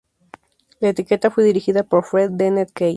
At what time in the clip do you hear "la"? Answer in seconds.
0.79-0.89